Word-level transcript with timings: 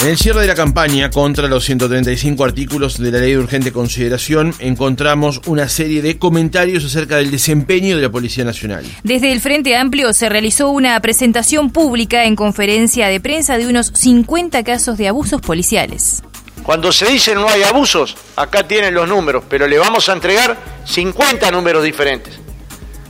En 0.00 0.06
el 0.06 0.16
cierre 0.16 0.42
de 0.42 0.46
la 0.46 0.54
campaña 0.54 1.10
contra 1.10 1.48
los 1.48 1.64
135 1.64 2.44
artículos 2.44 2.98
de 2.98 3.10
la 3.10 3.18
Ley 3.18 3.32
de 3.32 3.38
Urgente 3.38 3.72
Consideración 3.72 4.54
encontramos 4.60 5.40
una 5.46 5.68
serie 5.68 6.02
de 6.02 6.20
comentarios 6.20 6.84
acerca 6.84 7.16
del 7.16 7.32
desempeño 7.32 7.96
de 7.96 8.02
la 8.02 8.08
Policía 8.08 8.44
Nacional. 8.44 8.84
Desde 9.02 9.32
el 9.32 9.40
Frente 9.40 9.74
Amplio 9.74 10.12
se 10.12 10.28
realizó 10.28 10.70
una 10.70 11.00
presentación 11.00 11.70
pública 11.70 12.26
en 12.26 12.36
conferencia 12.36 13.08
de 13.08 13.18
prensa 13.18 13.58
de 13.58 13.66
unos 13.66 13.90
50 13.92 14.62
casos 14.62 14.98
de 14.98 15.08
abusos 15.08 15.40
policiales. 15.40 16.22
Cuando 16.62 16.92
se 16.92 17.06
dice 17.06 17.34
no 17.34 17.48
hay 17.48 17.64
abusos, 17.64 18.16
acá 18.36 18.68
tienen 18.68 18.94
los 18.94 19.08
números, 19.08 19.42
pero 19.50 19.66
le 19.66 19.80
vamos 19.80 20.08
a 20.08 20.12
entregar 20.12 20.56
50 20.84 21.50
números 21.50 21.82
diferentes. 21.82 22.38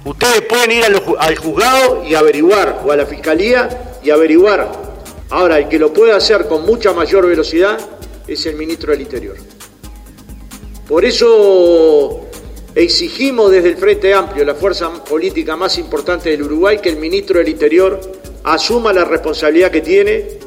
Ustedes 0.07 0.41
pueden 0.41 0.73
ir 0.73 0.85
al 0.85 1.37
juzgado 1.37 2.03
y 2.09 2.15
averiguar, 2.15 2.81
o 2.83 2.93
a 2.93 2.97
la 2.97 3.05
fiscalía 3.05 3.69
y 4.03 4.09
averiguar 4.09 4.88
Ahora, 5.31 5.59
el 5.59 5.69
que 5.69 5.79
lo 5.79 5.93
puede 5.93 6.13
hacer 6.13 6.47
con 6.49 6.65
mucha 6.65 6.93
mayor 6.93 7.27
velocidad 7.27 7.79
es 8.27 8.47
el 8.47 8.57
ministro 8.57 8.93
del 8.93 9.03
Interior. 9.03 9.37
Por 10.89 11.05
eso 11.05 12.27
exigimos 12.75 13.51
desde 13.51 13.71
el 13.71 13.77
Frente 13.77 14.15
Amplio, 14.15 14.45
la 14.45 14.55
fuerza 14.55 15.05
política 15.05 15.55
más 15.57 15.77
importante 15.79 16.31
del 16.31 16.45
Uruguay, 16.45 16.79
que 16.83 16.89
el 16.89 16.97
ministro 16.97 17.39
del 17.39 17.49
Interior 17.49 18.01
asuma 18.45 18.93
la 18.93 19.05
responsabilidad 19.05 19.71
que 19.71 19.83
tiene. 19.83 20.39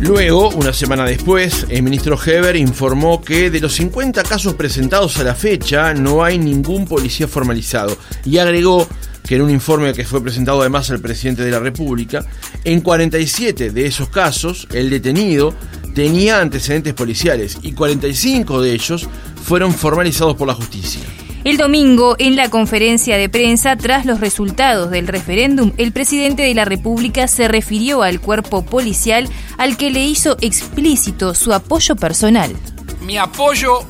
Luego, 0.00 0.50
una 0.50 0.72
semana 0.72 1.06
después, 1.06 1.66
el 1.70 1.82
ministro 1.82 2.16
Heber 2.22 2.56
informó 2.56 3.22
que 3.22 3.50
de 3.50 3.58
los 3.58 3.74
50 3.74 4.22
casos 4.22 4.54
presentados 4.54 5.18
a 5.18 5.24
la 5.24 5.34
fecha 5.34 5.94
no 5.94 6.22
hay 6.22 6.38
ningún 6.38 6.86
policía 6.86 7.26
formalizado 7.26 7.96
y 8.24 8.38
agregó 8.38 8.86
que 9.26 9.36
en 9.36 9.42
un 9.42 9.50
informe 9.50 9.92
que 9.94 10.04
fue 10.04 10.22
presentado 10.22 10.60
además 10.60 10.90
al 10.90 11.00
presidente 11.00 11.44
de 11.44 11.50
la 11.50 11.58
República, 11.58 12.24
en 12.64 12.80
47 12.80 13.70
de 13.70 13.86
esos 13.86 14.08
casos 14.10 14.68
el 14.72 14.90
detenido 14.90 15.54
tenía 15.94 16.40
antecedentes 16.40 16.92
policiales 16.92 17.58
y 17.62 17.72
45 17.72 18.60
de 18.60 18.72
ellos 18.72 19.08
fueron 19.42 19.72
formalizados 19.72 20.36
por 20.36 20.46
la 20.46 20.54
justicia. 20.54 21.00
El 21.44 21.58
domingo, 21.58 22.16
en 22.18 22.36
la 22.36 22.48
conferencia 22.48 23.18
de 23.18 23.28
prensa, 23.28 23.76
tras 23.76 24.06
los 24.06 24.20
resultados 24.20 24.90
del 24.90 25.06
referéndum, 25.06 25.72
el 25.76 25.92
presidente 25.92 26.42
de 26.42 26.54
la 26.54 26.64
República 26.64 27.28
se 27.28 27.48
refirió 27.48 28.02
al 28.02 28.20
cuerpo 28.20 28.64
policial 28.64 29.28
al 29.58 29.76
que 29.76 29.90
le 29.90 30.04
hizo 30.04 30.38
explícito 30.40 31.34
su 31.34 31.52
apoyo 31.52 31.96
personal. 31.96 32.56
Mi 33.02 33.18
apoyo, 33.18 33.80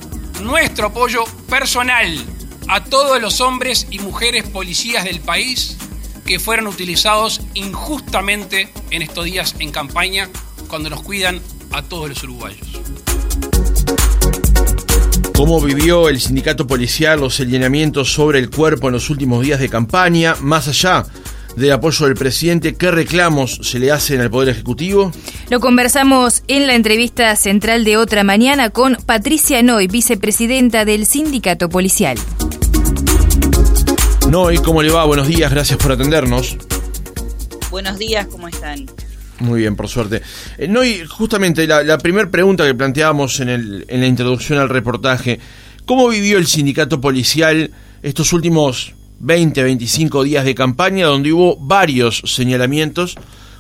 nuestro 0.43 0.89
apoyo 0.89 1.23
personal 1.49 2.34
a 2.69 2.85
todos 2.85 3.21
los 3.21 3.41
hombres 3.41 3.87
y 3.91 3.99
mujeres 3.99 4.45
policías 4.45 5.05
del 5.05 5.21
país 5.21 5.77
que 6.25 6.39
fueron 6.39 6.67
utilizados 6.67 7.41
injustamente 7.55 8.69
en 8.91 9.03
estos 9.03 9.25
días 9.25 9.55
en 9.59 9.71
campaña 9.71 10.29
cuando 10.69 10.91
nos 10.91 11.03
cuidan 11.03 11.41
a 11.73 11.83
todos 11.83 12.09
los 12.09 12.23
uruguayos. 12.23 12.67
¿Cómo 15.37 15.61
vivió 15.61 16.09
el 16.09 16.21
sindicato 16.21 16.67
policial 16.67 17.21
los 17.21 17.35
señalamientos 17.35 18.13
sobre 18.13 18.39
el 18.39 18.51
cuerpo 18.51 18.87
en 18.87 18.93
los 18.95 19.11
últimos 19.11 19.43
días 19.43 19.61
de 19.61 19.69
campaña, 19.69 20.37
más 20.41 20.69
allá 20.69 21.05
del 21.57 21.73
apoyo 21.73 22.07
del 22.07 22.15
presidente, 22.15 22.75
¿qué 22.75 22.91
reclamos 22.91 23.61
se 23.63 23.79
le 23.79 23.93
hacen 23.93 24.21
al 24.21 24.31
Poder 24.31 24.49
Ejecutivo? 24.51 25.13
Lo 25.51 25.61
conversamos 25.61 26.43
en 26.49 26.67
la 26.67 26.75
entrevista 26.75 27.35
central 27.37 27.85
de 27.85 27.97
otra 27.97 28.25
mañana 28.25 28.71
con 28.71 28.97
Patricia 29.07 29.63
Noy, 29.63 29.87
vicepresidenta 29.87 30.85
del 30.85 31.07
sindicato 31.07 31.69
policial. 31.69 32.19
Noy, 34.29 34.59
¿cómo 34.59 34.83
le 34.83 34.91
va? 34.91 35.05
Buenos 35.05 35.29
días, 35.29 35.51
gracias 35.51 35.79
por 35.79 35.93
atendernos. 35.93 36.57
Buenos 37.71 37.99
días, 37.99 38.27
¿cómo 38.27 38.49
están? 38.49 38.87
Muy 39.41 39.61
bien, 39.61 39.77
por 39.77 39.89
suerte. 39.89 40.23
Eh, 40.59 40.69
Noy, 40.69 41.05
justamente 41.07 41.67
la, 41.67 41.99
primera 41.99 42.31
pregunta 42.31 42.65
que 42.65 42.75
planteábamos 42.75 43.41
en, 43.41 43.49
el, 43.49 43.85
en 43.89 44.01
la 44.01 44.07
introducción 44.07 44.59
al 44.59 44.69
reportaje, 44.69 45.41
¿cómo 45.85 46.09
vivió 46.09 46.39
el 46.39 46.47
sindicato 46.47 47.01
policial 47.01 47.71
estos 48.03 48.33
últimos 48.33 48.95
20, 49.21 49.63
25 49.63 50.25
días 50.25 50.45
de 50.45 50.55
campaña 50.55 51.07
donde 51.07 51.33
hubo 51.33 51.57
varios 51.57 52.23
señalamientos 52.27 53.17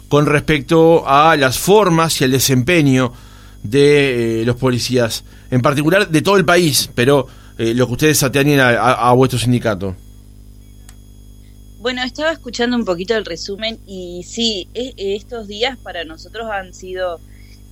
con 0.08 0.26
respecto 0.26 1.08
a 1.08 1.36
las 1.36 1.58
formas 1.58 2.20
y 2.20 2.24
el 2.24 2.32
desempeño 2.32 3.12
de 3.62 4.42
eh, 4.42 4.44
los 4.44 4.56
policías, 4.56 5.24
en 5.50 5.62
particular 5.62 6.08
de 6.08 6.22
todo 6.22 6.36
el 6.36 6.44
país, 6.44 6.90
pero 6.94 7.26
eh, 7.58 7.74
lo 7.74 7.86
que 7.86 7.92
ustedes 7.92 8.22
atañen 8.22 8.60
a 8.60 9.12
vuestro 9.12 9.38
sindicato? 9.38 9.94
Bueno, 11.78 12.02
estaba 12.02 12.32
escuchando 12.32 12.76
un 12.76 12.84
poquito 12.84 13.14
el 13.14 13.26
resumen 13.26 13.78
y 13.86 14.22
sí, 14.24 14.68
estos 14.72 15.46
días 15.48 15.76
para 15.76 16.04
nosotros 16.04 16.48
han 16.50 16.72
sido 16.72 17.20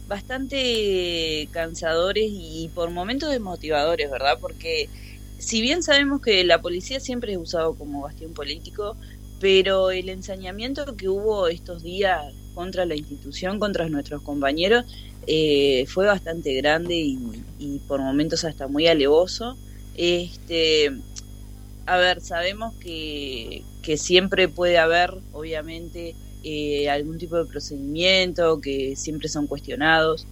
bastante 0.07 1.49
cansadores 1.51 2.29
y 2.31 2.71
por 2.75 2.91
momentos 2.91 3.31
desmotivadores, 3.31 4.11
¿verdad? 4.11 4.37
Porque 4.39 4.91
si 5.39 5.63
bien 5.63 5.83
sabemos 5.83 6.21
que 6.21 6.45
la 6.45 6.61
policía 6.61 7.01
siempre 7.01 7.33
es 7.33 7.39
usado 7.39 7.75
como 7.75 8.03
bastión 8.03 8.35
político, 8.35 8.97
pero 9.41 9.91
el 9.91 10.09
ensañamiento 10.09 10.95
que 10.97 11.09
hubo 11.09 11.49
estos 11.49 11.83
días 11.83 12.21
contra 12.55 12.85
la 12.85 12.95
institución, 12.95 13.59
contra 13.59 13.89
nuestros 13.89 14.23
compañeros, 14.23 14.85
eh, 15.27 15.87
fue 15.89 16.07
bastante 16.07 16.53
grande 16.55 17.17
y, 17.59 17.79
por 17.89 18.01
momentos 18.01 18.45
hasta 18.45 18.69
muy 18.69 18.87
alevoso. 18.87 19.57
Este, 19.97 20.91
a 21.87 21.97
ver, 21.99 22.21
sabemos 22.21 22.75
que, 22.75 23.63
que 23.83 23.97
siempre 23.97 24.49
puede 24.49 24.79
haber, 24.79 25.15
obviamente, 25.33 26.15
eh, 26.45 26.89
algún 26.91 27.19
tipo 27.19 27.37
de 27.37 27.45
procedimiento, 27.45 28.61
que 28.61 28.97
siempre 28.97 29.29
son 29.29 29.47
cuestionados, 29.47 30.27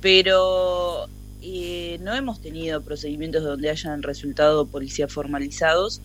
pero 0.00 1.06
eh, 1.40 1.98
no 2.02 2.14
hemos 2.14 2.40
tenido 2.40 2.82
procedimientos 2.82 3.42
donde 3.42 3.70
hayan 3.70 4.02
resultado 4.02 4.66
policías 4.66 5.12
formalizados 5.12 6.00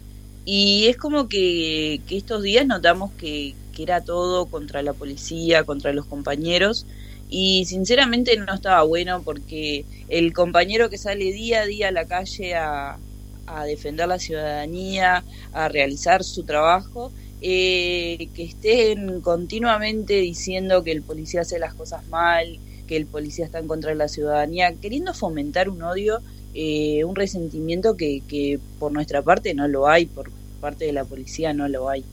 y 0.45 0.87
es 0.87 0.97
como 0.97 1.27
que, 1.27 2.01
que 2.07 2.17
estos 2.17 2.41
días 2.41 2.65
notamos 2.65 3.11
que, 3.13 3.55
que, 3.75 3.83
era 3.83 4.01
todo 4.01 4.45
contra 4.45 4.81
la 4.81 4.93
policía, 4.93 5.63
contra 5.63 5.93
los 5.93 6.05
compañeros 6.05 6.85
y 7.29 7.65
sinceramente 7.65 8.35
no 8.37 8.53
estaba 8.53 8.83
bueno 8.83 9.21
porque 9.23 9.85
el 10.07 10.33
compañero 10.33 10.89
que 10.89 10.97
sale 10.97 11.31
día 11.31 11.61
a 11.61 11.65
día 11.65 11.89
a 11.89 11.91
la 11.91 12.05
calle 12.05 12.55
a, 12.55 12.97
a 13.45 13.65
defender 13.65 14.07
la 14.07 14.19
ciudadanía, 14.19 15.23
a 15.53 15.67
realizar 15.69 16.23
su 16.23 16.43
trabajo, 16.43 17.11
eh, 17.41 18.29
que 18.33 18.43
estén 18.43 19.21
continuamente 19.21 20.15
diciendo 20.15 20.83
que 20.83 20.91
el 20.91 21.01
policía 21.01 21.41
hace 21.41 21.59
las 21.59 21.73
cosas 21.73 22.07
mal, 22.07 22.59
que 22.87 22.97
el 22.97 23.05
policía 23.05 23.45
está 23.45 23.59
en 23.59 23.67
contra 23.67 23.91
de 23.91 23.95
la 23.95 24.07
ciudadanía, 24.07 24.73
queriendo 24.73 25.13
fomentar 25.13 25.69
un 25.69 25.83
odio, 25.83 26.21
eh, 26.53 27.03
un 27.05 27.15
resentimiento 27.15 27.95
que, 27.95 28.21
que 28.27 28.59
por 28.79 28.91
nuestra 28.91 29.21
parte 29.21 29.53
no 29.53 29.67
lo 29.67 29.87
hay, 29.87 30.05
por 30.05 30.31
parte 30.59 30.85
de 30.85 30.93
la 30.93 31.05
policía 31.05 31.53
no 31.53 31.67
lo 31.67 31.89
hay. 31.89 32.03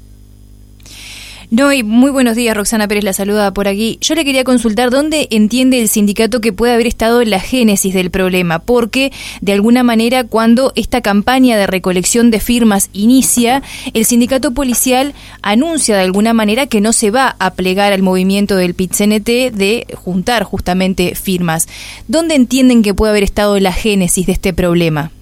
No, 1.50 1.72
y 1.72 1.84
muy 1.84 2.10
buenos 2.10 2.34
días, 2.34 2.56
Roxana 2.56 2.88
Pérez 2.88 3.04
la 3.04 3.12
saluda 3.12 3.54
por 3.54 3.68
aquí. 3.68 3.98
Yo 4.00 4.16
le 4.16 4.24
quería 4.24 4.42
consultar 4.42 4.90
dónde 4.90 5.28
entiende 5.30 5.80
el 5.80 5.88
sindicato 5.88 6.40
que 6.40 6.52
puede 6.52 6.74
haber 6.74 6.88
estado 6.88 7.22
la 7.22 7.38
génesis 7.38 7.94
del 7.94 8.10
problema, 8.10 8.58
porque 8.58 9.12
de 9.40 9.52
alguna 9.52 9.84
manera 9.84 10.24
cuando 10.24 10.72
esta 10.74 11.02
campaña 11.02 11.56
de 11.56 11.68
recolección 11.68 12.32
de 12.32 12.40
firmas 12.40 12.90
inicia, 12.92 13.62
el 13.94 14.04
sindicato 14.06 14.54
policial 14.54 15.14
anuncia 15.40 15.96
de 15.96 16.02
alguna 16.02 16.34
manera 16.34 16.66
que 16.66 16.80
no 16.80 16.92
se 16.92 17.12
va 17.12 17.36
a 17.38 17.54
plegar 17.54 17.92
al 17.92 18.02
movimiento 18.02 18.56
del 18.56 18.74
pit 18.74 18.96
de 18.96 19.86
juntar 19.94 20.42
justamente 20.42 21.14
firmas. 21.14 21.68
¿Dónde 22.08 22.34
entienden 22.34 22.82
que 22.82 22.94
puede 22.94 23.10
haber 23.10 23.22
estado 23.22 23.58
la 23.60 23.72
génesis 23.72 24.26
de 24.26 24.32
este 24.32 24.52
problema? 24.52 25.12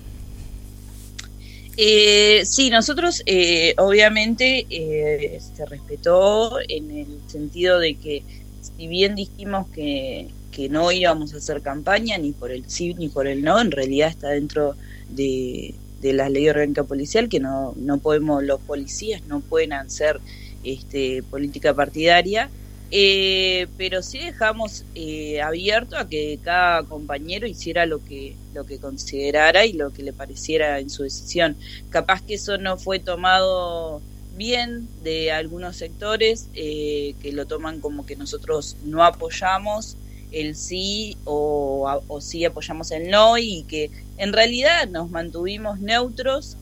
Eh, 1.77 2.43
sí, 2.45 2.71
nosotros 2.71 3.23
eh, 3.27 3.75
obviamente 3.79 4.67
eh, 4.71 5.41
se 5.41 5.67
respetó 5.67 6.59
en 6.69 6.91
el 6.91 7.19
sentido 7.27 7.81
de 7.81 7.97
que 7.97 8.23
si 8.61 8.87
bien 8.87 9.17
dijimos 9.17 9.69
que, 9.71 10.29
que 10.53 10.69
no 10.69 10.93
íbamos 10.93 11.35
a 11.35 11.39
hacer 11.39 11.63
campaña 11.63 12.17
ni 12.19 12.33
por 12.33 12.53
el 12.53 12.69
sí 12.71 12.95
ni 12.95 13.09
por 13.09 13.27
el 13.27 13.43
no, 13.43 13.61
en 13.61 13.73
realidad 13.73 14.09
está 14.09 14.29
dentro 14.29 14.77
de, 15.11 15.75
de 16.01 16.13
la 16.13 16.29
ley 16.29 16.49
orgánica 16.49 16.85
policial 16.85 17.29
que 17.29 17.41
no, 17.41 17.75
no 17.77 17.99
podemos, 17.99 18.45
los 18.45 18.61
policías 18.61 19.23
no 19.27 19.41
pueden 19.41 19.73
hacer 19.73 20.21
este, 20.63 21.25
política 21.25 21.75
partidaria 21.75 22.51
eh, 22.91 23.67
pero 23.77 24.03
sí 24.03 24.19
dejamos 24.19 24.85
eh, 24.95 25.41
abierto 25.41 25.97
a 25.97 26.09
que 26.09 26.39
cada 26.43 26.85
compañero 26.85 27.47
hiciera 27.47 27.87
lo 27.87 28.05
que 28.05 28.37
lo 28.53 28.65
que 28.65 28.79
considerara 28.79 29.67
y 29.67 29.73
lo 29.73 29.93
que 29.93 30.03
le 30.03 30.13
pareciera 30.13 30.79
en 30.79 30.91
su 30.91 31.03
decisión. 31.03 31.57
Capaz 31.91 32.23
que 32.23 32.35
eso 32.35 32.59
no 32.59 32.77
fue 32.77 33.01
tomado 33.01 34.01
bien 34.37 34.89
de 35.03 35.33
algunos 35.33 35.77
sectores 35.77 36.49
eh, 36.55 37.15
que 37.21 37.33
lo 37.33 37.47
toman 37.47 37.81
como 37.81 38.07
que 38.07 38.17
nosotros 38.17 38.77
no 38.85 39.03
apoyamos 39.03 39.97
el 40.31 40.57
sí 40.57 41.17
o, 41.25 42.03
o 42.09 42.21
sí 42.21 42.45
apoyamos 42.45 42.91
el 42.91 43.11
no 43.11 43.39
y 43.39 43.65
que 43.65 43.91
en 44.19 44.33
realidad 44.33 44.89
nos 44.89 45.11
mantuvimos 45.11 45.81
neutros 45.81 46.57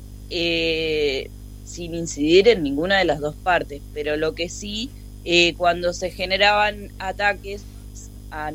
sin 1.65 1.95
incidir 1.95 2.49
en 2.49 2.63
ninguna 2.63 2.99
de 2.99 3.05
las 3.05 3.21
dos 3.21 3.37
partes, 3.37 3.83
pero 3.93 4.17
lo 4.17 4.35
que 4.35 4.49
sí 4.49 4.91
Eh, 5.25 5.55
cuando 5.57 5.93
se 5.93 6.11
generaban 6.11 6.91
ataques 6.99 7.63
a, 8.31 8.51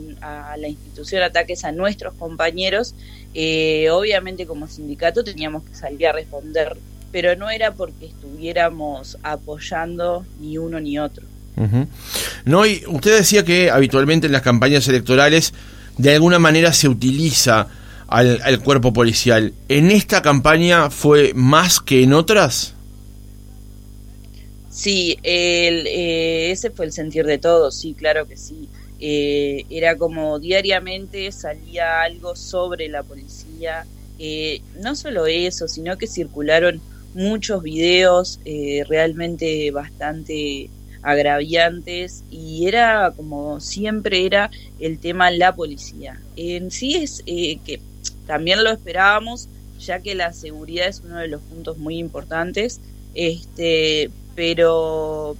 la 0.57 0.67
institución, 0.67 1.21
ataques 1.21 1.63
a 1.63 1.71
nuestros 1.71 2.13
compañeros, 2.15 2.95
eh, 3.33 3.89
obviamente 3.91 4.45
como 4.45 4.67
sindicato 4.67 5.23
teníamos 5.23 5.63
que 5.63 5.75
salir 5.75 6.07
a 6.07 6.13
responder, 6.13 6.77
pero 7.11 7.35
no 7.35 7.49
era 7.49 7.73
porque 7.73 8.07
estuviéramos 8.07 9.17
apoyando 9.23 10.25
ni 10.39 10.57
uno 10.57 10.79
ni 10.79 10.99
otro. 10.99 11.25
No, 12.45 12.67
y 12.67 12.83
usted 12.87 13.17
decía 13.17 13.43
que 13.43 13.71
habitualmente 13.71 14.27
en 14.27 14.33
las 14.33 14.43
campañas 14.43 14.87
electorales 14.87 15.53
de 15.97 16.13
alguna 16.13 16.37
manera 16.37 16.71
se 16.71 16.87
utiliza 16.87 17.67
al, 18.07 18.59
cuerpo 18.59 18.93
policial. 18.93 19.53
¿En 19.67 19.91
esta 19.91 20.21
campaña 20.21 20.89
fue 20.89 21.33
más 21.33 21.79
que 21.79 22.03
en 22.03 22.13
otras? 22.13 22.73
Sí, 24.77 25.17
eh, 25.23 26.51
ese 26.51 26.69
fue 26.69 26.85
el 26.85 26.91
sentir 26.91 27.25
de 27.25 27.39
todos, 27.39 27.75
sí, 27.79 27.95
claro 27.95 28.27
que 28.27 28.37
sí. 28.37 28.69
Eh, 28.99 29.65
era 29.71 29.97
como 29.97 30.37
diariamente 30.37 31.31
salía 31.31 32.03
algo 32.03 32.35
sobre 32.35 32.87
la 32.87 33.01
policía. 33.01 33.87
Eh, 34.19 34.61
no 34.79 34.95
solo 34.95 35.25
eso, 35.25 35.67
sino 35.67 35.97
que 35.97 36.05
circularon 36.05 36.79
muchos 37.15 37.63
videos 37.63 38.39
realmente 38.87 39.71
bastante 39.71 40.69
agraviantes 41.01 42.23
y 42.29 42.67
era 42.67 43.13
como 43.15 43.59
siempre 43.59 44.27
era 44.27 44.51
el 44.79 44.99
tema 44.99 45.31
la 45.31 45.55
policía. 45.55 46.21
En 46.35 46.69
sí 46.69 46.93
es 46.97 47.23
que 47.25 47.81
también 48.27 48.63
lo 48.63 48.69
esperábamos, 48.69 49.49
ya 49.79 50.01
que 50.01 50.13
la 50.13 50.33
seguridad 50.33 50.87
es 50.87 51.01
uno 51.03 51.17
de 51.17 51.29
los 51.29 51.41
puntos 51.41 51.79
muy 51.79 51.97
importantes, 51.97 52.79
este, 53.15 54.11
pero 54.37 55.35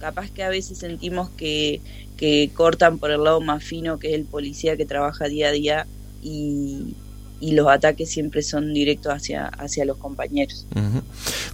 capaz 0.00 0.30
que 0.30 0.42
a 0.42 0.48
veces 0.48 0.78
sentimos 0.78 1.28
que, 1.28 1.82
que 2.16 2.50
cortan 2.54 2.96
por 2.96 3.10
el 3.10 3.22
lado 3.22 3.42
más 3.42 3.62
fino, 3.62 3.98
que 3.98 4.08
es 4.08 4.14
el 4.14 4.24
policía 4.24 4.74
que 4.74 4.86
trabaja 4.86 5.26
día 5.28 5.48
a 5.48 5.52
día 5.52 5.86
y, 6.22 6.94
los 7.40 7.68
ataques 7.68 8.10
siempre 8.10 8.42
son 8.42 8.74
directos 8.74 9.12
hacia, 9.12 9.46
hacia 9.46 9.84
los 9.84 9.98
compañeros. 9.98 10.66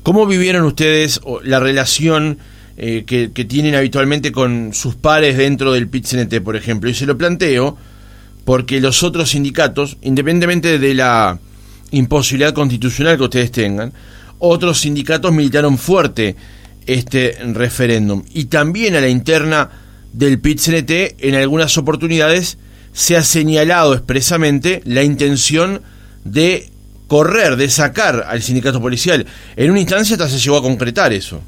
¿Cómo 0.03 0.25
vivieron 0.27 0.65
ustedes 0.65 1.21
la 1.43 1.61
relación 1.61 2.39
eh, 2.79 3.05
que, 3.07 3.33
que, 3.33 3.45
tienen 3.45 3.75
habitualmente 3.75 4.33
con 4.33 4.73
sus 4.73 4.95
pares 4.95 5.37
dentro 5.37 5.73
del 5.73 5.89
pit 5.89 6.07
por 6.43 6.57
ejemplo? 6.57 6.89
Y 6.89 6.95
se 6.95 7.05
lo 7.05 7.19
planteo 7.19 7.77
porque 8.47 8.81
los 8.81 9.03
otros 9.03 9.31
sindicatos, 9.31 9.99
independientemente 10.01 10.79
de 10.79 10.95
la 10.95 11.39
imposibilidad 11.91 12.55
constitucional 12.55 13.19
que 13.19 13.25
ustedes 13.25 13.51
tengan, 13.51 13.93
otros 14.39 14.81
sindicatos 14.81 15.33
militaron 15.33 15.77
fuerte 15.77 16.35
este 16.87 17.37
referéndum. 17.53 18.25
Y 18.33 18.47
también 18.47 18.95
a 18.97 19.01
la 19.01 19.09
interna 19.09 19.71
del 20.13 20.41
PIT-CNT, 20.41 21.17
en 21.19 21.35
algunas 21.35 21.77
oportunidades, 21.79 22.59
se 22.93 23.17
ha 23.17 23.23
señalado 23.23 23.95
expresamente 23.95 24.81
la 24.85 25.03
intención 25.03 25.83
de 26.25 26.71
correr, 27.09 27.57
de 27.57 27.69
sacar 27.69 28.25
al 28.29 28.43
sindicato 28.43 28.81
policial. 28.81 29.27
En 29.57 29.71
una 29.71 29.81
instancia 29.81 30.15
hasta 30.15 30.29
se 30.29 30.39
llegó 30.39 30.57
a 30.57 30.63
concretar 30.63 31.13
eso. 31.13 31.41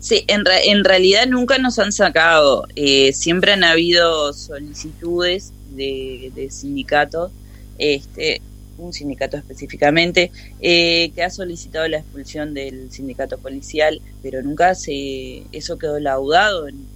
Sí, 0.00 0.24
en, 0.28 0.44
en 0.64 0.84
realidad 0.84 1.26
nunca 1.26 1.58
nos 1.58 1.78
han 1.78 1.92
sacado. 1.92 2.66
Eh, 2.76 3.12
siempre 3.12 3.52
han 3.52 3.64
habido 3.64 4.32
solicitudes 4.32 5.52
de, 5.70 6.30
de 6.34 6.50
sindicatos, 6.50 7.32
este, 7.78 8.40
un 8.78 8.92
sindicato 8.92 9.36
específicamente, 9.36 10.30
eh, 10.60 11.10
que 11.14 11.22
ha 11.22 11.30
solicitado 11.30 11.86
la 11.88 11.98
expulsión 11.98 12.54
del 12.54 12.90
sindicato 12.90 13.38
policial, 13.38 14.00
pero 14.22 14.42
nunca 14.42 14.74
se 14.74 15.42
eso 15.52 15.78
quedó 15.78 15.98
laudado 16.00 16.68
en, 16.68 16.86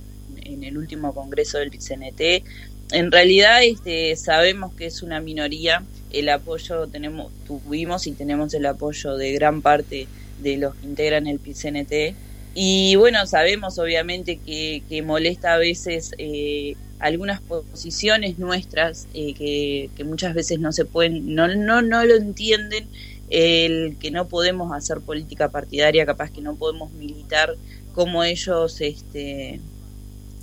en 0.45 0.65
el 0.65 0.79
último 0.79 1.15
congreso 1.15 1.59
del 1.59 1.71
CNT. 1.71 2.45
En 2.93 3.11
realidad 3.11 3.63
este, 3.63 4.15
sabemos 4.17 4.75
que 4.75 4.87
es 4.87 5.03
una 5.03 5.21
minoría, 5.21 5.85
el 6.11 6.29
apoyo 6.29 6.87
tenemos, 6.89 7.33
tuvimos 7.47 8.07
y 8.07 8.13
tenemos 8.13 8.53
el 8.55 8.67
apoyo 8.67 9.17
de 9.17 9.33
gran 9.33 9.63
parte 9.63 10.07
de 10.43 10.57
los 10.59 10.75
que 10.75 10.87
integran 10.87 11.27
el 11.27 11.39
PCNT 11.39 12.15
y 12.55 12.97
bueno, 12.97 13.27
sabemos 13.27 13.79
obviamente 13.79 14.39
que, 14.39 15.03
molesta 15.05 15.55
a 15.55 15.59
veces 15.59 16.13
eh, 16.19 16.77
algunas 17.03 17.41
posiciones 17.41 18.39
nuestras 18.39 19.09
eh, 19.13 19.35
que, 19.35 19.91
que, 19.97 20.05
muchas 20.05 20.35
veces 20.35 20.61
no 20.61 20.71
se 20.73 20.85
pueden, 20.85 21.35
no, 21.35 21.49
no, 21.49 21.83
no 21.83 22.05
lo 22.05 22.15
entienden, 22.15 22.87
el 23.29 23.97
que 23.99 24.11
no 24.11 24.29
podemos 24.29 24.73
hacer 24.73 25.01
política 25.01 25.51
partidaria, 25.51 26.07
capaz 26.07 26.31
que 26.31 26.41
no 26.41 26.55
podemos 26.55 26.93
militar 26.93 27.57
como 27.93 28.23
ellos, 28.23 28.81
este, 28.81 29.61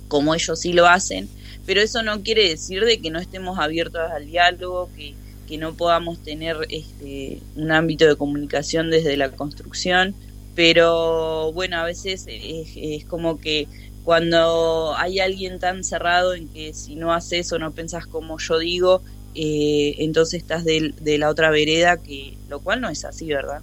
como 0.08 0.34
ellos 0.34 0.60
sí 0.60 0.74
lo 0.74 0.86
hacen, 0.86 1.28
pero 1.64 1.80
eso 1.80 2.02
no 2.02 2.22
quiere 2.22 2.48
decir 2.48 2.84
de 2.84 3.00
que 3.00 3.10
no 3.10 3.18
estemos 3.18 3.58
abiertos 3.58 4.02
al 4.10 4.26
diálogo, 4.26 4.90
que, 4.96 5.14
que 5.48 5.56
no 5.56 5.74
podamos 5.74 6.22
tener 6.22 6.56
este, 6.68 7.40
un 7.56 7.72
ámbito 7.72 8.06
de 8.06 8.16
comunicación 8.16 8.90
desde 8.90 9.16
la 9.16 9.30
construcción 9.30 10.14
pero 10.54 11.52
bueno, 11.52 11.78
a 11.78 11.84
veces 11.84 12.26
es, 12.28 13.04
como 13.04 13.38
que 13.38 13.68
cuando 14.04 14.94
hay 14.96 15.20
alguien 15.20 15.58
tan 15.58 15.84
cerrado 15.84 16.34
en 16.34 16.48
que 16.48 16.74
si 16.74 16.96
no 16.96 17.12
haces 17.12 17.52
o 17.52 17.58
no 17.58 17.70
pensás 17.70 18.06
como 18.06 18.38
yo 18.38 18.58
digo, 18.58 19.02
eh, 19.34 19.96
entonces 19.98 20.42
estás 20.42 20.64
de, 20.64 20.92
la 21.18 21.28
otra 21.28 21.50
vereda, 21.50 21.98
que 21.98 22.36
lo 22.48 22.60
cual 22.60 22.80
no 22.80 22.88
es 22.88 23.04
así, 23.04 23.26
¿verdad? 23.26 23.60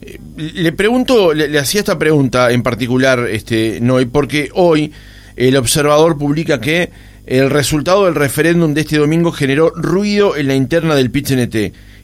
Eh, 0.00 0.18
le 0.36 0.72
pregunto, 0.72 1.34
le, 1.34 1.58
hacía 1.58 1.80
esta 1.80 1.98
pregunta 1.98 2.50
en 2.50 2.62
particular, 2.62 3.26
este, 3.30 3.80
Noy, 3.80 4.06
porque 4.06 4.50
hoy 4.54 4.92
el 5.36 5.56
observador 5.56 6.18
publica 6.18 6.60
que 6.60 6.90
el 7.26 7.50
resultado 7.50 8.06
del 8.06 8.14
referéndum 8.14 8.74
de 8.74 8.80
este 8.82 8.98
domingo 8.98 9.32
generó 9.32 9.70
ruido 9.70 10.36
en 10.36 10.48
la 10.48 10.54
interna 10.54 10.94
del 10.94 11.10
pit 11.10 11.28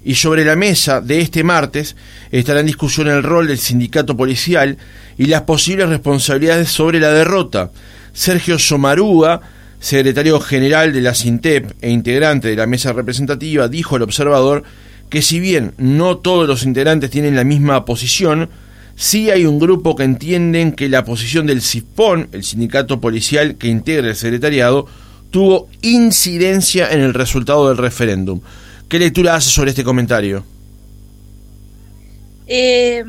y 0.06 0.14
sobre 0.14 0.44
la 0.44 0.54
mesa 0.54 1.00
de 1.00 1.20
este 1.20 1.42
martes 1.42 1.96
estará 2.30 2.60
en 2.60 2.66
discusión 2.66 3.08
el 3.08 3.24
rol 3.24 3.48
del 3.48 3.58
sindicato 3.58 4.16
policial 4.16 4.78
y 5.18 5.26
las 5.26 5.42
posibles 5.42 5.88
responsabilidades 5.88 6.68
sobre 6.68 7.00
la 7.00 7.10
derrota. 7.10 7.72
Sergio 8.12 8.56
Somarúa, 8.56 9.40
secretario 9.80 10.38
general 10.38 10.92
de 10.92 11.00
la 11.00 11.12
SINTEP 11.12 11.72
e 11.82 11.90
integrante 11.90 12.46
de 12.46 12.54
la 12.54 12.68
mesa 12.68 12.92
representativa, 12.92 13.66
dijo 13.66 13.96
al 13.96 14.02
observador 14.02 14.62
que 15.10 15.22
si 15.22 15.40
bien 15.40 15.74
no 15.76 16.18
todos 16.18 16.46
los 16.46 16.62
integrantes 16.62 17.10
tienen 17.10 17.34
la 17.34 17.42
misma 17.42 17.84
posición, 17.84 18.48
sí 18.94 19.30
hay 19.30 19.44
un 19.44 19.58
grupo 19.58 19.96
que 19.96 20.04
entienden 20.04 20.70
que 20.70 20.88
la 20.88 21.04
posición 21.04 21.46
del 21.46 21.62
CISPON, 21.62 22.28
el 22.30 22.44
sindicato 22.44 23.00
policial 23.00 23.56
que 23.56 23.66
integra 23.66 24.10
el 24.10 24.16
secretariado, 24.16 24.86
tuvo 25.32 25.68
incidencia 25.82 26.92
en 26.92 27.00
el 27.00 27.12
resultado 27.12 27.66
del 27.66 27.76
referéndum. 27.76 28.40
¿Qué 28.88 29.00
lectura 29.00 29.34
hace 29.34 29.50
sobre 29.50 29.70
este 29.70 29.82
comentario? 29.82 30.44
Eh, 32.46 33.02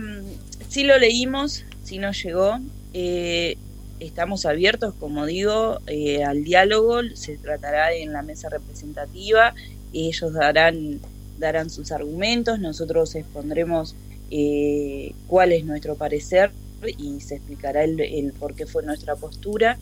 sí 0.70 0.84
lo 0.84 0.98
leímos, 0.98 1.66
sí 1.84 2.00
nos 2.00 2.22
llegó. 2.24 2.58
Eh, 2.96 3.58
estamos 4.00 4.48
abiertos, 4.48 4.96
como 5.00 5.28
digo, 5.28 5.80
eh, 5.86 6.24
al 6.24 6.44
diálogo. 6.44 7.02
Se 7.14 7.38
tratará 7.38 7.94
en 7.94 8.12
la 8.12 8.24
mesa 8.24 8.50
representativa. 8.50 9.54
Ellos 9.94 10.34
darán, 10.34 11.00
darán 11.38 11.70
sus 11.70 11.92
argumentos. 11.92 12.60
Nosotros 12.60 13.14
expondremos 13.14 13.96
eh, 14.32 15.14
cuál 15.28 15.52
es 15.52 15.64
nuestro 15.64 15.94
parecer 15.94 16.50
y 16.98 17.20
se 17.22 17.36
explicará 17.36 17.84
el, 17.84 18.00
el 18.00 18.34
por 18.34 18.56
qué 18.56 18.66
fue 18.66 18.82
nuestra 18.82 19.16
postura. 19.16 19.78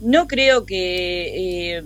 No 0.00 0.28
creo 0.28 0.64
que 0.64 1.82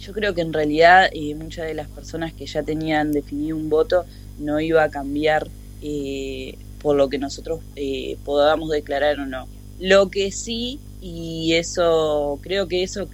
yo 0.00 0.12
creo 0.12 0.34
que 0.34 0.40
en 0.40 0.52
realidad 0.52 1.08
eh, 1.12 1.34
muchas 1.34 1.66
de 1.66 1.74
las 1.74 1.88
personas 1.88 2.32
que 2.32 2.46
ya 2.46 2.62
tenían 2.62 3.12
definido 3.12 3.56
un 3.56 3.68
voto 3.68 4.04
no 4.38 4.58
iba 4.60 4.82
a 4.82 4.90
cambiar 4.90 5.46
eh, 5.82 6.56
por 6.82 6.96
lo 6.96 7.08
que 7.08 7.18
nosotros 7.18 7.60
eh, 7.76 8.16
podamos 8.24 8.70
declarar 8.70 9.20
o 9.20 9.26
no. 9.26 9.46
Lo 9.78 10.10
que 10.10 10.32
sí, 10.32 10.80
y 11.00 11.54
eso 11.54 12.38
creo 12.42 12.68
que 12.68 12.82
eso 12.82 13.08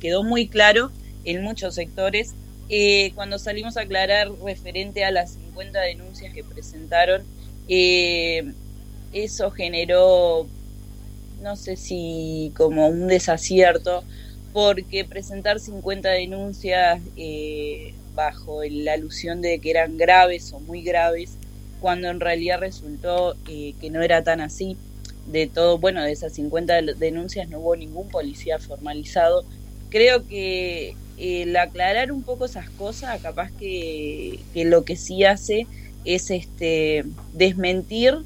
quedó 0.00 0.22
muy 0.22 0.48
claro 0.48 0.90
en 1.24 1.42
muchos 1.42 1.74
sectores, 1.74 2.34
eh, 2.70 3.12
cuando 3.14 3.38
salimos 3.38 3.76
a 3.76 3.82
aclarar 3.82 4.30
referente 4.42 5.04
a 5.04 5.10
las 5.10 5.32
50 5.32 5.80
denuncias 5.80 6.32
que 6.32 6.44
presentaron, 6.44 7.22
eso 9.12 9.50
generó, 9.50 10.46
no 11.42 11.56
sé 11.56 11.76
si 11.76 12.52
como 12.56 12.88
un 12.88 13.06
desacierto, 13.06 14.02
porque 14.52 15.04
presentar 15.04 15.60
50 15.60 16.08
denuncias 16.10 17.00
eh, 17.16 17.94
bajo 18.14 18.62
la 18.64 18.94
alusión 18.94 19.40
de 19.42 19.58
que 19.60 19.70
eran 19.70 19.96
graves 19.96 20.52
o 20.52 20.60
muy 20.60 20.82
graves, 20.82 21.36
cuando 21.80 22.08
en 22.08 22.20
realidad 22.20 22.58
resultó 22.60 23.36
eh, 23.48 23.74
que 23.80 23.90
no 23.90 24.02
era 24.02 24.22
tan 24.22 24.40
así. 24.40 24.76
De 25.26 25.46
todo, 25.46 25.78
bueno, 25.78 26.02
de 26.02 26.10
esas 26.10 26.32
50 26.32 26.82
denuncias 26.98 27.48
no 27.48 27.60
hubo 27.60 27.76
ningún 27.76 28.08
policía 28.08 28.58
formalizado. 28.58 29.44
Creo 29.88 30.26
que 30.26 30.96
el 31.18 31.56
aclarar 31.56 32.10
un 32.10 32.22
poco 32.22 32.46
esas 32.46 32.68
cosas, 32.70 33.20
capaz 33.20 33.52
que, 33.52 34.40
que 34.52 34.64
lo 34.64 34.84
que 34.84 34.96
sí 34.96 35.24
hace 35.24 35.66
es 36.04 36.30
este 36.30 37.04
desmentir 37.34 38.18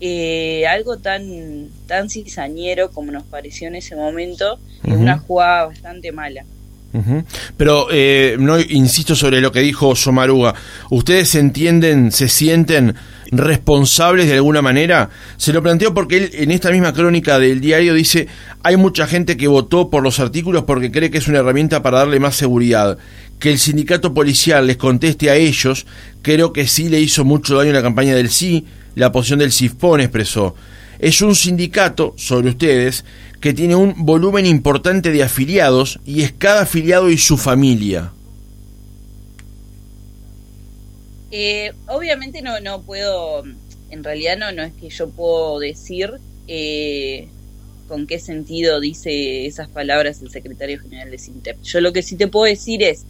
eh, 0.00 0.66
algo 0.66 0.98
tan, 0.98 1.68
tan 1.86 2.10
cizañero 2.10 2.90
como 2.90 3.12
nos 3.12 3.24
pareció 3.24 3.68
en 3.68 3.76
ese 3.76 3.96
momento, 3.96 4.58
una 4.84 5.18
jugada 5.18 5.66
bastante 5.66 6.12
mala. 6.12 6.44
Pero 7.56 7.88
eh, 7.90 8.36
no 8.38 8.58
insisto 8.60 9.16
sobre 9.16 9.40
lo 9.40 9.50
que 9.50 9.60
dijo 9.60 9.96
Somaruga. 9.96 10.54
¿Ustedes 10.90 11.34
entienden, 11.34 12.12
se 12.12 12.28
sienten 12.28 12.94
responsables 13.32 14.28
de 14.28 14.34
alguna 14.34 14.62
manera? 14.62 15.10
Se 15.36 15.52
lo 15.52 15.62
planteo 15.62 15.92
porque 15.92 16.16
él 16.18 16.30
en 16.34 16.52
esta 16.52 16.70
misma 16.70 16.92
crónica 16.92 17.40
del 17.40 17.60
diario 17.60 17.94
dice, 17.94 18.28
hay 18.62 18.76
mucha 18.76 19.08
gente 19.08 19.36
que 19.36 19.48
votó 19.48 19.90
por 19.90 20.04
los 20.04 20.20
artículos 20.20 20.64
porque 20.64 20.92
cree 20.92 21.10
que 21.10 21.18
es 21.18 21.26
una 21.26 21.40
herramienta 21.40 21.82
para 21.82 21.98
darle 21.98 22.20
más 22.20 22.36
seguridad. 22.36 22.96
Que 23.40 23.50
el 23.50 23.58
sindicato 23.58 24.14
policial 24.14 24.68
les 24.68 24.76
conteste 24.76 25.30
a 25.30 25.34
ellos, 25.34 25.86
creo 26.22 26.52
que 26.52 26.68
sí 26.68 26.88
le 26.88 27.00
hizo 27.00 27.24
mucho 27.24 27.56
daño 27.56 27.72
la 27.72 27.82
campaña 27.82 28.14
del 28.14 28.30
sí, 28.30 28.66
la 28.94 29.12
posición 29.12 29.38
del 29.38 29.52
CIFPON 29.52 30.00
expresó. 30.00 30.54
Es 30.98 31.20
un 31.22 31.34
sindicato, 31.34 32.14
sobre 32.16 32.50
ustedes, 32.50 33.04
que 33.40 33.52
tiene 33.52 33.74
un 33.74 34.06
volumen 34.06 34.46
importante 34.46 35.10
de 35.10 35.22
afiliados 35.22 36.00
y 36.06 36.22
es 36.22 36.32
cada 36.32 36.62
afiliado 36.62 37.10
y 37.10 37.18
su 37.18 37.36
familia. 37.36 38.12
Eh, 41.30 41.72
obviamente 41.88 42.42
no, 42.42 42.60
no 42.60 42.82
puedo, 42.82 43.44
en 43.90 44.04
realidad 44.04 44.38
no, 44.38 44.52
no 44.52 44.62
es 44.62 44.72
que 44.72 44.88
yo 44.88 45.10
puedo 45.10 45.58
decir 45.58 46.12
eh, 46.46 47.28
con 47.88 48.06
qué 48.06 48.18
sentido 48.18 48.80
dice 48.80 49.46
esas 49.46 49.68
palabras 49.68 50.22
el 50.22 50.30
secretario 50.30 50.80
general 50.80 51.10
de 51.10 51.18
Sintep. 51.18 51.60
Yo 51.62 51.80
lo 51.80 51.92
que 51.92 52.02
sí 52.02 52.16
te 52.16 52.28
puedo 52.28 52.46
decir 52.46 52.82
es, 52.82 53.04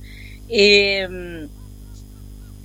eh, 0.49 1.47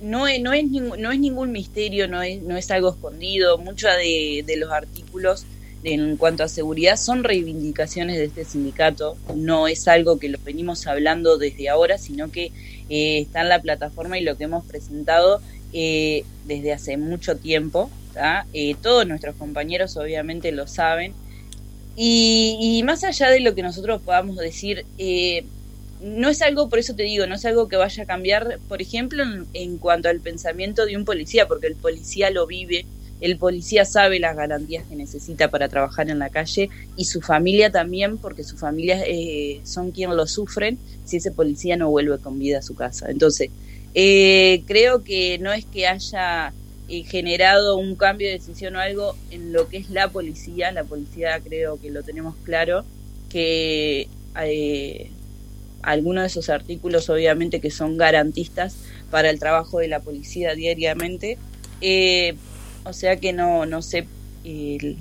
no, 0.02 0.26
es, 0.26 0.40
no, 0.40 0.52
es 0.52 0.64
no 0.70 1.12
es 1.12 1.18
ningún 1.18 1.52
misterio, 1.52 2.08
no 2.08 2.22
es, 2.22 2.42
no 2.42 2.56
es 2.56 2.70
algo 2.70 2.90
escondido, 2.90 3.58
muchos 3.58 3.90
de, 3.96 4.56
los 4.56 4.70
artículos 4.70 5.44
en 5.82 6.16
cuanto 6.16 6.44
a 6.44 6.48
seguridad 6.48 6.96
son 6.96 7.24
reivindicaciones 7.24 8.16
de 8.16 8.24
este 8.24 8.44
sindicato, 8.44 9.16
no 9.34 9.66
es 9.66 9.88
algo 9.88 10.18
que 10.18 10.28
lo 10.28 10.38
venimos 10.44 10.86
hablando 10.86 11.38
desde 11.38 11.68
ahora, 11.68 11.96
sino 11.96 12.30
que 12.30 12.52
eh, 12.90 13.20
está 13.20 13.40
en 13.40 13.48
la 13.48 13.62
plataforma 13.62 14.18
y 14.18 14.22
lo 14.22 14.36
que 14.36 14.44
hemos 14.44 14.64
presentado 14.64 15.40
eh, 15.72 16.24
desde 16.46 16.72
hace 16.72 16.96
mucho 16.96 17.36
tiempo. 17.36 17.90
Eh, 18.52 18.74
todos 18.82 19.06
nuestros 19.06 19.36
compañeros 19.36 19.96
obviamente 19.96 20.52
lo 20.52 20.66
saben. 20.66 21.14
Y, 21.96 22.82
más 22.84 23.04
allá 23.04 23.30
de 23.30 23.40
lo 23.40 23.54
que 23.54 23.62
nosotros 23.62 24.00
podamos 24.02 24.36
decir, 24.36 24.86
no 26.02 26.28
es 26.28 26.42
algo, 26.42 26.68
por 26.68 26.78
eso 26.78 26.94
te 26.94 27.02
digo, 27.02 27.26
no 27.26 27.34
es 27.34 27.44
algo 27.44 27.68
que 27.68 27.76
vaya 27.76 28.02
a 28.02 28.06
cambiar, 28.06 28.58
por 28.68 28.80
ejemplo, 28.80 29.24
en 29.52 29.78
cuanto 29.78 30.08
al 30.08 30.20
pensamiento 30.20 30.86
de 30.86 30.96
un 30.96 31.04
policía, 31.04 31.46
porque 31.46 31.66
el 31.66 31.76
policía 31.76 32.30
lo 32.30 32.46
vive 32.46 32.86
el 33.20 33.36
policía 33.36 33.84
sabe 33.84 34.18
las 34.18 34.34
garantías 34.34 34.84
que 34.88 34.96
necesita 34.96 35.48
para 35.48 35.68
trabajar 35.68 36.08
en 36.10 36.18
la 36.18 36.30
calle 36.30 36.70
y 36.96 37.04
su 37.04 37.20
familia 37.20 37.70
también, 37.70 38.16
porque 38.18 38.44
su 38.44 38.56
familia 38.56 39.02
eh, 39.06 39.60
son 39.64 39.90
quienes 39.90 40.16
lo 40.16 40.26
sufren 40.26 40.78
si 41.04 41.18
ese 41.18 41.30
policía 41.30 41.76
no 41.76 41.90
vuelve 41.90 42.18
con 42.18 42.38
vida 42.38 42.58
a 42.58 42.62
su 42.62 42.74
casa. 42.74 43.10
Entonces, 43.10 43.50
eh, 43.94 44.62
creo 44.66 45.04
que 45.04 45.38
no 45.38 45.52
es 45.52 45.66
que 45.66 45.86
haya 45.86 46.54
eh, 46.88 47.02
generado 47.02 47.76
un 47.76 47.94
cambio 47.94 48.28
de 48.28 48.34
decisión 48.34 48.76
o 48.76 48.80
algo 48.80 49.14
en 49.30 49.52
lo 49.52 49.68
que 49.68 49.76
es 49.76 49.90
la 49.90 50.08
policía, 50.08 50.72
la 50.72 50.84
policía 50.84 51.40
creo 51.40 51.78
que 51.78 51.90
lo 51.90 52.02
tenemos 52.02 52.36
claro, 52.44 52.84
que 53.28 54.08
algunos 55.82 56.22
de 56.22 56.28
esos 56.28 56.48
artículos 56.48 57.08
obviamente 57.10 57.60
que 57.60 57.70
son 57.70 57.96
garantistas 57.96 58.76
para 59.10 59.30
el 59.30 59.38
trabajo 59.38 59.78
de 59.78 59.88
la 59.88 60.00
policía 60.00 60.54
diariamente, 60.54 61.38
eh, 61.80 62.34
o 62.84 62.92
sea 62.92 63.16
que 63.16 63.32
no, 63.32 63.66
no 63.66 63.82
sé 63.82 64.06
el, 64.44 64.96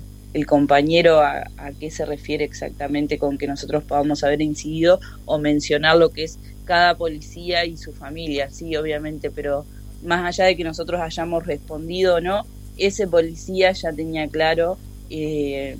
compañero 0.45 1.19
a, 1.21 1.45
qué 1.79 1.91
se 1.91 2.05
refiere 2.05 2.45
exactamente 2.45 3.17
con 3.17 3.37
que 3.37 3.47
nosotros 3.47 3.83
podamos 3.83 4.23
haber 4.23 4.41
incidido 4.41 4.99
o 5.25 5.39
mencionar 5.39 5.97
lo 5.97 6.09
que 6.09 6.23
es 6.23 6.39
cada 6.65 6.95
policía 6.95 7.65
y 7.65 7.77
su 7.77 7.93
familia, 7.93 8.49
sí, 8.51 8.75
obviamente, 8.75 9.31
pero 9.31 9.65
más 10.03 10.25
allá 10.25 10.45
de 10.45 10.55
que 10.55 10.63
nosotros 10.63 11.01
hayamos 11.01 11.45
respondido 11.45 12.15
o 12.15 12.21
no, 12.21 12.45
ese 12.77 13.07
policía 13.07 13.71
ya 13.71 13.91
tenía 13.91 14.27
claro 14.27 14.77
eh, 15.09 15.77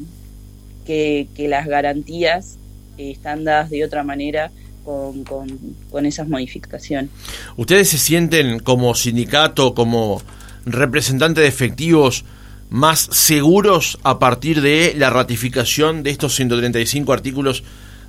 que, 0.86 1.28
las 1.38 1.68
garantías 1.68 2.58
eh, 2.98 3.12
están 3.12 3.44
dadas 3.44 3.70
de 3.70 3.86
otra 3.86 4.04
manera 4.04 4.52
con, 4.84 5.24
con, 5.24 5.48
con, 5.92 6.06
esas 6.06 6.28
modificaciones. 6.28 7.10
¿Ustedes 7.58 7.90
se 7.90 7.98
sienten 7.98 8.60
como 8.60 8.96
sindicato, 8.96 9.74
como 9.74 10.22
representante 10.66 11.42
de 11.42 11.48
efectivos 11.48 12.26
más 12.70 13.10
seguros 13.12 13.98
a 14.04 14.20
partir 14.20 14.62
de 14.62 14.94
la 14.96 15.10
ratificación 15.10 16.04
de 16.04 16.12
estos 16.12 16.36
135 16.36 17.12
artículos 17.12 17.64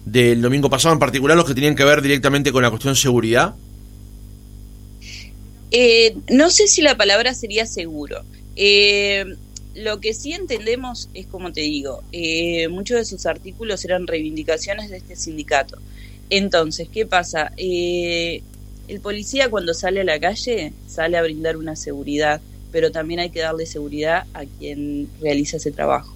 del 0.05 0.43
domingo 0.43 0.69
pasado, 0.71 0.93
en 0.93 0.99
particular 0.99 1.37
los 1.37 1.47
que 1.47 1.55
tenían 1.55 1.75
que 1.75 1.85
ver 1.85 2.03
directamente 2.03 2.53
con 2.53 2.63
la 2.63 2.71
cuestión 2.71 2.97
seguridad? 2.97 3.55
Eh, 5.71 6.17
no 6.29 6.51
sé 6.51 6.67
si 6.67 6.83
la 6.83 6.97
palabra 6.97 7.35
sería 7.35 7.67
seguro. 7.67 8.23
Eh, 8.57 9.25
lo 9.75 10.01
que 10.01 10.15
sí 10.15 10.33
entendemos 10.33 11.09
es, 11.15 11.27
como 11.27 11.53
te 11.53 11.61
digo, 11.63 12.03
eh, 12.13 12.69
muchos 12.69 12.99
de 12.99 13.05
sus 13.05 13.25
artículos 13.27 13.85
eran 13.85 14.07
reivindicaciones 14.07 14.91
de 14.91 14.99
este 14.99 15.17
sindicato. 15.17 15.79
Entonces, 16.31 16.89
¿qué 16.89 17.07
pasa? 17.07 17.53
el 17.57 19.01
policía 19.01 19.49
cuando 19.51 19.73
sale 19.73 20.01
a 20.01 20.05
la 20.05 20.19
calle 20.19 20.73
sale 20.89 21.17
a 21.17 21.23
brindar 21.23 21.57
una 21.57 21.77
seguridad, 21.77 22.41
pero 22.73 22.91
también 22.91 23.21
hay 23.21 23.31
que 23.31 23.41
darle 23.41 23.67
seguridad 23.67 24.27
a 24.35 24.45
quien 24.45 25.09
realiza 25.21 25.59
ese 25.59 25.71
trabajo. 25.71 26.13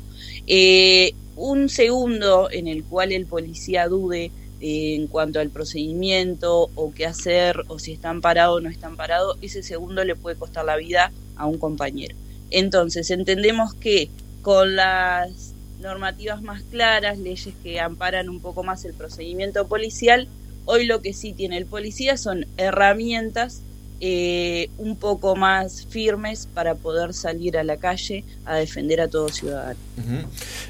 Eh, 0.47 1.14
un 1.37 1.68
segundo 1.68 2.50
en 2.50 2.68
el 2.68 2.85
cual 2.85 3.12
el 3.12 3.26
policía 3.26 3.88
dude 3.88 4.30
eh, 4.61 4.94
en 4.94 5.06
cuanto 5.09 5.40
al 5.40 5.50
procedimiento 5.50 6.71
o 6.75 6.92
qué 6.92 7.06
hacer 7.06 7.62
o 7.68 7.78
si 7.78 7.92
están 7.92 8.21
parados 8.21 8.59
o 8.59 8.61
no 8.61 8.71
están 8.71 8.97
parados, 8.97 9.37
ese 9.42 9.62
segundo 9.62 10.04
le 10.04 10.16
puede 10.16 10.37
costar 10.37 10.64
la 10.64 10.76
vida 10.76 11.12
a 11.37 11.47
un 11.47 11.59
compañero. 11.59 12.14
Entonces, 12.50 13.11
entendemos 13.11 13.75
que 13.75 14.09
con 14.42 14.76
las 14.76 15.44
normativas 15.85 16.43
más 16.43 16.62
claras, 16.62 17.19
leyes 17.19 17.55
que 17.62 17.79
amparan 17.79 18.29
un 18.29 18.41
poco 18.41 18.64
más 18.64 18.85
el 18.85 18.95
procedimiento 18.95 19.69
policial, 19.69 20.29
Hoy 20.67 20.87
lo 20.87 21.03
que 21.03 21.12
sí 21.12 21.33
tiene 21.33 21.59
el 21.59 21.67
policía 21.67 22.17
son 22.17 22.47
herramientas 22.57 23.61
eh, 24.00 24.71
un 24.79 24.97
poco 24.97 25.37
más 25.37 25.87
firmes 25.88 26.49
para 26.53 26.75
poder 26.75 27.12
salir 27.12 27.59
a 27.59 27.64
la 27.64 27.76
calle 27.76 28.25
a 28.45 28.57
defender 28.57 29.00
a 29.00 29.09
todo 29.09 29.29
ciudadano. 29.29 29.79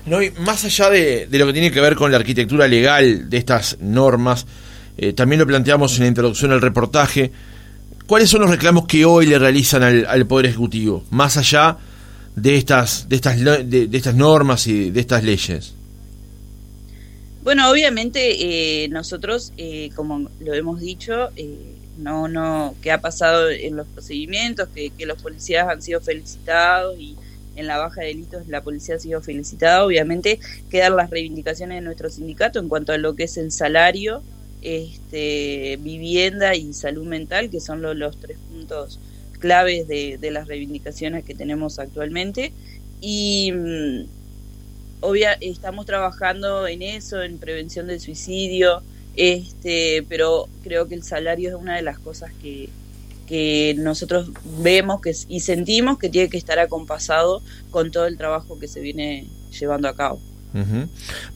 no, 0.07 0.23
y 0.23 0.31
más 0.33 0.65
allá 0.65 0.91
de, 0.91 1.29
lo 1.31 1.47
que 1.47 1.53
tiene 1.53 1.71
que 1.71 1.81
ver 1.81 1.95
con 1.95 2.11
la 2.11 2.19
arquitectura 2.19 2.67
legal 2.67 3.31
de 3.31 3.37
estas 3.37 3.79
normas, 3.81 4.47
eh, 4.97 5.13
también 5.13 5.41
lo 5.41 5.47
planteamos 5.47 5.97
en 5.97 6.03
la 6.03 6.09
introducción 6.09 6.53
al 6.53 6.61
reportaje, 6.61 7.31
¿cuáles 8.07 8.29
son 8.29 8.43
los 8.43 8.51
reclamos 8.51 8.87
que 8.87 9.05
hoy 9.05 9.27
le 9.27 9.39
realizan 9.39 9.83
al, 9.83 10.27
Poder 10.27 10.47
Ejecutivo, 10.47 11.05
más 11.11 11.37
allá 11.37 11.79
estas, 12.37 13.09
de 13.09 13.17
estas, 13.17 13.39
de 13.39 13.89
estas 13.93 14.15
normas 14.15 14.67
y 14.67 14.91
de 14.91 15.01
estas 15.01 15.23
leyes? 15.23 15.75
Bueno, 17.45 17.71
obviamente 17.71 18.85
eh, 18.85 18.89
nosotros, 18.89 19.53
eh, 19.59 19.91
como 19.95 20.31
lo 20.41 20.55
hemos 20.55 20.81
dicho, 20.81 21.29
eh, 21.37 21.59
no, 21.99 22.27
no, 22.27 22.75
que 22.81 22.91
ha 22.91 23.03
pasado 23.03 23.51
en 23.51 23.77
los 23.77 23.87
procedimientos, 23.87 24.71
que, 24.75 24.91
los 25.05 25.21
policías 25.21 25.69
han 25.69 25.83
sido 25.83 26.01
felicitados 26.01 26.99
y 26.99 27.17
en 27.55 27.67
la 27.67 27.77
baja 27.77 28.01
de 28.01 28.07
delitos 28.07 28.49
la 28.49 28.63
policía 28.63 28.95
ha 28.95 28.99
sido 28.99 29.21
felicitada. 29.21 29.85
Obviamente 29.85 30.41
quedan 30.71 30.97
las 30.97 31.11
reivindicaciones 31.11 31.77
de 31.77 31.83
nuestro 31.83 32.09
sindicato 32.09 32.61
en 32.61 32.71
cuanto 32.71 32.93
a 32.93 32.99
lo 32.99 33.15
que 33.15 33.25
es 33.25 33.37
el 33.37 33.53
salario, 33.53 34.23
este, 34.63 35.79
vivienda 35.83 36.55
y 36.57 36.73
salud 36.73 37.05
mental, 37.05 37.51
que 37.51 37.61
son 37.61 37.83
los 37.83 38.17
tres 38.17 38.39
puntos 38.51 38.99
claves 39.39 39.89
de, 39.89 40.19
de 40.19 40.31
las 40.31 40.49
reivindicaciones 40.49 41.25
que 41.25 41.35
tenemos 41.35 41.79
actualmente. 41.79 42.53
Y 43.01 43.53
mm, 43.53 44.07
obvia, 45.01 45.33
estamos 45.41 45.87
trabajando 45.87 46.67
en 46.67 46.83
eso, 46.83 47.23
en 47.23 47.39
prevención 47.39 47.87
del 47.87 48.01
suicidio, 48.01 48.83
este, 49.17 50.05
pero 50.09 50.49
creo 50.63 50.89
que 50.89 50.95
el 50.95 51.03
salario 51.03 51.51
es 51.51 51.55
una 51.55 51.77
de 51.77 51.83
las 51.83 51.99
cosas 51.99 52.33
que, 52.43 52.69
que 53.27 53.75
nosotros 53.79 54.31
vemos 54.59 55.01
que, 55.01 55.13
y 55.29 55.41
sentimos 55.41 55.99
que 55.99 56.09
tiene 56.09 56.29
que 56.29 56.39
estar 56.39 56.59
acompasado 56.59 57.43
con 57.71 57.91
todo 57.91 58.07
el 58.07 58.17
trabajo 58.17 58.59
que 58.59 58.69
se 58.69 58.81
viene 58.81 59.27
llevando 59.59 59.89
a 59.89 59.95
cabo. 59.95 60.21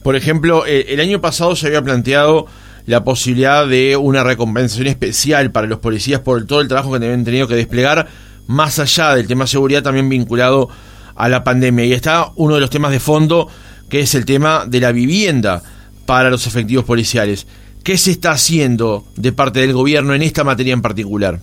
Por 0.01 0.15
ejemplo, 0.15 0.65
eh, 0.65 0.85
el 0.89 1.01
año 1.01 1.19
pasado 1.19 1.53
se 1.55 1.67
había 1.67 1.81
planteado 1.81 2.47
la 2.85 3.03
posibilidad 3.03 3.67
de 3.67 3.97
una 3.97 4.23
recompensación 4.23 4.87
especial 4.87 5.51
para 5.51 5.67
los 5.67 5.79
policías 5.79 6.21
por 6.21 6.45
todo 6.45 6.61
el 6.61 6.67
trabajo 6.67 6.91
que 6.91 6.97
habían 6.97 7.23
tenido 7.23 7.47
que 7.47 7.55
desplegar, 7.55 8.07
más 8.47 8.79
allá 8.79 9.15
del 9.15 9.27
tema 9.27 9.47
seguridad, 9.47 9.83
también 9.83 10.09
vinculado 10.09 10.69
a 11.15 11.29
la 11.29 11.43
pandemia. 11.43 11.85
Y 11.85 11.93
está 11.93 12.31
uno 12.35 12.55
de 12.55 12.61
los 12.61 12.69
temas 12.69 12.91
de 12.91 12.99
fondo, 12.99 13.47
que 13.89 13.99
es 13.99 14.15
el 14.15 14.25
tema 14.25 14.65
de 14.65 14.79
la 14.79 14.91
vivienda 14.91 15.61
para 16.05 16.29
los 16.29 16.47
efectivos 16.47 16.85
policiales. 16.85 17.45
¿Qué 17.83 17.97
se 17.97 18.11
está 18.11 18.31
haciendo 18.31 19.05
de 19.15 19.31
parte 19.31 19.59
del 19.59 19.73
gobierno 19.73 20.13
en 20.13 20.23
esta 20.23 20.43
materia 20.43 20.73
en 20.73 20.81
particular? 20.81 21.39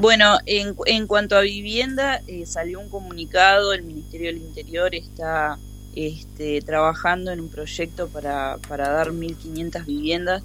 Bueno, 0.00 0.38
en, 0.46 0.74
en 0.86 1.06
cuanto 1.06 1.36
a 1.36 1.40
vivienda, 1.40 2.20
eh, 2.26 2.46
salió 2.46 2.80
un 2.80 2.88
comunicado, 2.88 3.72
el 3.72 3.84
Ministerio 3.84 4.26
del 4.26 4.38
Interior 4.38 4.94
está 4.94 5.58
este, 5.96 6.60
trabajando 6.62 7.32
en 7.32 7.40
un 7.40 7.48
proyecto 7.48 8.08
para, 8.08 8.58
para 8.68 8.90
dar 8.90 9.08
1.500 9.08 9.84
viviendas. 9.84 10.42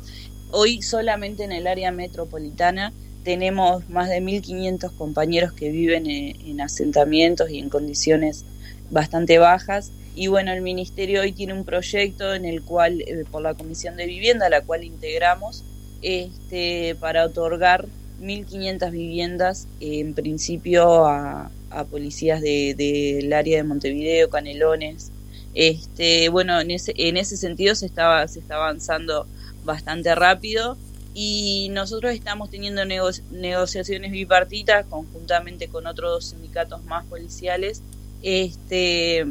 Hoy 0.52 0.82
solamente 0.82 1.44
en 1.44 1.52
el 1.52 1.68
área 1.68 1.92
metropolitana 1.92 2.92
tenemos 3.24 3.88
más 3.90 4.10
de 4.10 4.22
1.500 4.22 4.96
compañeros 4.98 5.54
que 5.54 5.70
viven 5.70 6.08
en, 6.08 6.62
asentamientos 6.62 7.50
y 7.50 7.60
en 7.60 7.70
condiciones 7.70 8.46
bastante 8.90 9.38
bajas. 9.38 9.92
Y 10.16 10.28
bueno, 10.28 10.52
el 10.52 10.62
Ministerio 10.62 11.22
hoy 11.22 11.32
tiene 11.32 11.54
un 11.54 11.66
proyecto 11.66 12.34
en 12.34 12.46
el 12.46 12.64
cual, 12.64 13.02
eh, 13.02 13.26
por 13.30 13.42
la 13.42 13.54
Comisión 13.54 13.96
de 13.98 14.06
Vivienda, 14.06 14.50
la 14.50 14.62
cual 14.62 14.84
integramos, 14.84 15.64
este, 16.02 16.96
para 17.00 17.26
otorgar 17.26 17.88
1.500 18.22 18.92
viviendas, 18.92 19.68
en 19.80 20.14
principio 20.14 21.06
a, 21.06 21.52
policías 21.92 22.42
del 22.42 23.32
área 23.32 23.58
de 23.58 23.64
Montevideo, 23.64 24.30
Canelones. 24.30 25.12
Este, 25.54 26.30
bueno, 26.30 26.60
en 26.60 26.72
ese, 26.72 26.94
en 26.96 27.18
ese 27.18 27.38
sentido 27.38 27.76
se, 27.76 27.86
estaba, 27.86 28.28
se 28.28 28.40
está 28.40 28.56
avanzando 28.56 29.28
bastante 29.64 30.14
rápido 30.16 30.78
y 31.14 31.70
nosotros 31.72 32.14
estamos 32.14 32.50
teniendo 32.50 32.84
negociaciones 32.86 34.12
bipartitas 34.12 34.86
conjuntamente 34.86 35.68
con 35.68 35.88
otros 35.88 36.28
sindicatos 36.30 36.84
más 36.86 37.06
policiales 37.06 37.82
este, 38.22 39.26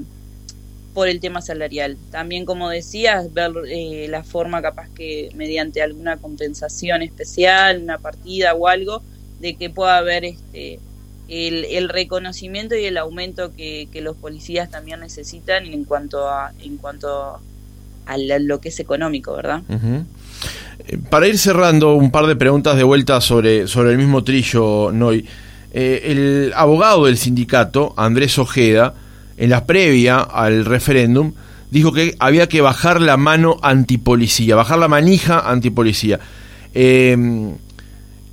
por 0.92 1.08
el 1.08 1.20
tema 1.20 1.40
salarial. 1.40 1.96
También, 2.10 2.44
como 2.44 2.68
decías, 2.68 3.32
ver 3.32 3.52
eh, 3.68 4.06
la 4.08 4.24
forma 4.24 4.60
capaz 4.60 4.88
que 4.90 5.30
mediante 5.34 5.80
alguna 5.80 6.16
compensación 6.16 7.02
especial, 7.02 7.82
una 7.82 7.98
partida 7.98 8.54
o 8.54 8.66
algo, 8.66 9.02
de 9.40 9.54
que 9.54 9.70
pueda 9.70 9.98
haber 9.98 10.24
este, 10.24 10.80
el, 11.28 11.88
reconocimiento 11.88 12.74
y 12.74 12.84
el 12.84 12.96
aumento 12.96 13.52
que, 13.54 13.88
los 14.02 14.16
policías 14.16 14.70
también 14.70 15.00
necesitan 15.00 15.66
en 15.66 15.84
cuanto 15.84 16.28
a, 16.28 16.52
en 16.62 16.76
cuanto 16.78 17.38
a 18.06 18.18
lo 18.18 18.60
que 18.60 18.70
es 18.70 18.80
económico, 18.80 19.34
¿verdad? 19.34 19.62
Eh, 20.86 20.98
para 21.10 21.26
ir 21.28 21.38
cerrando, 21.38 21.94
un 21.94 22.10
par 22.10 22.26
de 22.26 22.36
preguntas 22.36 22.76
de 22.76 22.84
vuelta 22.84 23.20
sobre, 23.20 23.66
sobre 23.66 23.92
el 23.92 23.98
mismo 23.98 24.24
trillo, 24.24 24.90
Noy. 24.92 25.26
Eh, 25.72 26.02
el 26.04 26.52
abogado 26.56 27.04
del 27.04 27.18
sindicato, 27.18 27.92
Andrés 27.96 28.38
Ojeda, 28.38 28.94
en 29.36 29.50
la 29.50 29.66
previa 29.66 30.20
al 30.20 30.64
referéndum, 30.64 31.34
dijo 31.70 31.92
que 31.92 32.16
había 32.18 32.48
que 32.48 32.62
bajar 32.62 33.02
la 33.02 33.18
mano 33.18 33.58
antipolicía, 33.62 34.56
bajar 34.56 34.78
la 34.78 34.88
manija 34.88 35.40
antipolicía. 35.50 36.18
Eh, 36.74 37.16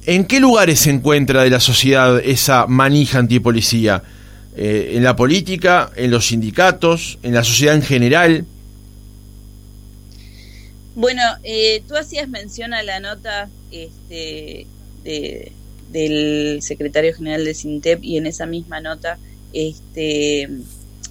¿En 0.07 0.25
qué 0.25 0.39
lugares 0.39 0.81
se 0.81 0.91
encuentra 0.91 1.43
de 1.43 1.49
la 1.49 1.59
sociedad 1.59 2.19
esa 2.19 2.67
manija 2.67 3.19
antipolicía? 3.19 4.03
Eh, 4.55 4.93
¿En 4.93 5.03
la 5.03 5.15
política, 5.15 5.91
en 5.95 6.11
los 6.11 6.27
sindicatos, 6.27 7.17
en 7.23 7.33
la 7.33 7.43
sociedad 7.43 7.75
en 7.75 7.81
general? 7.81 8.45
Bueno, 10.95 11.21
eh, 11.43 11.83
tú 11.87 11.95
hacías 11.95 12.29
mención 12.29 12.73
a 12.73 12.83
la 12.83 12.99
nota 12.99 13.49
este, 13.71 14.67
del 15.91 16.61
secretario 16.61 17.13
general 17.13 17.43
de 17.43 17.53
Sintep 17.53 18.03
y 18.03 18.17
en 18.17 18.27
esa 18.27 18.45
misma 18.45 18.79
nota 18.79 19.17
este, 19.53 20.49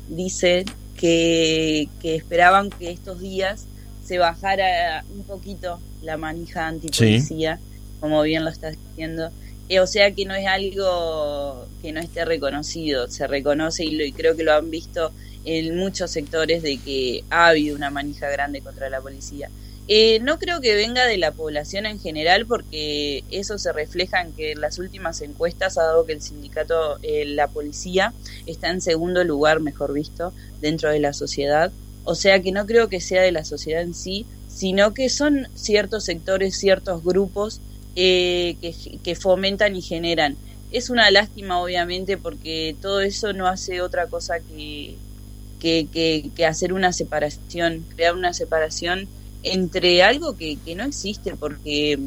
dice 0.08 0.64
que, 0.96 1.88
esperaban 2.02 2.70
que 2.70 2.90
estos 2.90 3.20
días 3.20 3.66
se 4.06 4.18
bajara 4.18 5.04
un 5.14 5.24
poquito 5.24 5.80
la 6.02 6.16
manija 6.16 6.68
antipolicía, 6.68 7.58
como 8.04 8.20
bien 8.20 8.44
lo 8.44 8.50
estás 8.50 8.76
diciendo. 8.90 9.30
Eh, 9.70 9.80
o 9.80 9.86
sea 9.86 10.10
que 10.10 10.26
no 10.26 10.34
es 10.34 10.46
algo 10.46 11.66
que 11.80 11.90
no 11.90 12.00
esté 12.00 12.26
reconocido, 12.26 13.08
se 13.08 13.26
reconoce 13.26 13.82
y, 13.82 13.92
lo, 13.92 14.04
y 14.04 14.12
creo 14.12 14.36
que 14.36 14.42
lo 14.42 14.52
han 14.52 14.70
visto 14.70 15.10
en 15.46 15.74
muchos 15.74 16.10
sectores 16.10 16.62
de 16.62 16.76
que 16.76 17.24
ha 17.30 17.46
habido 17.46 17.74
una 17.74 17.88
manija 17.88 18.28
grande 18.28 18.60
contra 18.60 18.90
la 18.90 19.00
policía. 19.00 19.48
Eh, 19.88 20.20
no 20.20 20.38
creo 20.38 20.60
que 20.60 20.74
venga 20.74 21.06
de 21.06 21.16
la 21.16 21.32
población 21.32 21.86
en 21.86 21.98
general 21.98 22.44
porque 22.44 23.24
eso 23.30 23.56
se 23.56 23.72
refleja 23.72 24.20
en 24.20 24.34
que 24.34 24.52
en 24.52 24.60
las 24.60 24.78
últimas 24.78 25.22
encuestas 25.22 25.78
ha 25.78 25.84
dado 25.84 26.04
que 26.04 26.12
el 26.12 26.20
sindicato, 26.20 26.98
eh, 27.02 27.24
la 27.24 27.48
policía, 27.48 28.12
está 28.44 28.68
en 28.68 28.82
segundo 28.82 29.24
lugar, 29.24 29.60
mejor 29.60 29.94
visto, 29.94 30.34
dentro 30.60 30.90
de 30.90 31.00
la 31.00 31.14
sociedad. 31.14 31.72
O 32.04 32.14
sea 32.14 32.42
que 32.42 32.52
no 32.52 32.66
creo 32.66 32.90
que 32.90 33.00
sea 33.00 33.22
de 33.22 33.32
la 33.32 33.46
sociedad 33.46 33.80
en 33.80 33.94
sí, 33.94 34.26
sino 34.54 34.94
que 34.94 35.08
son 35.08 35.48
ciertos 35.54 36.04
sectores, 36.04 36.56
ciertos 36.56 37.02
grupos 37.02 37.60
eh, 37.96 38.56
que, 39.02 39.14
fomentan 39.14 39.76
y 39.76 39.82
generan. 39.82 40.36
Es 40.70 40.90
una 40.90 41.10
lástima, 41.10 41.60
obviamente, 41.60 42.18
porque 42.18 42.74
todo 42.80 43.00
eso 43.00 43.32
no 43.32 43.46
hace 43.46 43.80
otra 43.80 44.06
cosa 44.08 44.40
que, 44.40 44.96
que, 45.60 46.30
que 46.34 46.46
hacer 46.46 46.72
una 46.72 46.92
separación, 46.92 47.84
crear 47.94 48.14
una 48.14 48.34
separación 48.34 49.08
entre 49.44 50.02
algo 50.02 50.36
que, 50.36 50.56
que 50.64 50.74
no 50.74 50.84
existe, 50.84 51.36
porque 51.36 51.98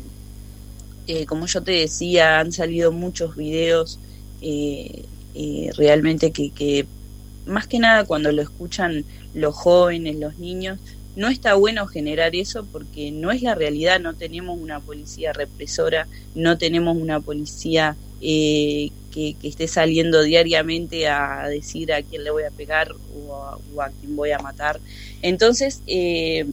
eh, 1.07 1.25
como 1.25 1.45
yo 1.45 1.63
te 1.63 1.71
decía, 1.71 2.39
han 2.39 2.51
salido 2.51 2.91
muchos 2.91 3.37
videos 3.37 3.97
eh, 4.41 5.05
eh, 5.35 5.71
realmente 5.77 6.31
que, 6.31 6.49
que, 6.49 6.85
más 7.45 7.65
que 7.65 7.79
nada 7.79 8.03
cuando 8.03 8.31
lo 8.33 8.41
escuchan 8.41 9.05
los 9.33 9.55
jóvenes, 9.55 10.17
los 10.17 10.37
niños, 10.37 10.79
no 11.17 11.29
está 11.29 11.55
bueno 11.55 11.87
generar 11.87 12.35
eso 12.35 12.63
porque 12.71 13.11
no 13.11 13.31
es 13.31 13.41
la 13.41 13.55
realidad, 13.55 13.99
no 13.99 14.13
tenemos 14.13 14.61
una 14.61 14.79
policía 14.79 15.33
represora, 15.33 16.07
no 16.35 16.59
tenemos 16.59 16.95
una 16.95 17.19
policía 17.19 17.97
que, 18.21 18.91
que, 19.11 19.35
esté 19.41 19.67
saliendo 19.67 20.21
diariamente 20.21 21.07
a 21.07 21.47
decir 21.47 21.91
a 21.91 22.03
quién 22.03 22.23
le 22.23 22.29
voy 22.29 22.43
a 22.43 22.51
pegar 22.51 22.93
o 22.93 23.33
a, 23.33 23.57
o 23.57 23.81
a 23.81 23.89
quién 23.89 24.15
voy 24.15 24.29
a 24.29 24.37
matar. 24.37 24.79
Entonces, 25.23 25.81
eh, 25.87 26.45